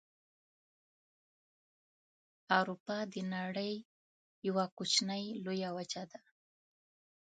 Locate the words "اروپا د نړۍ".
2.59-3.73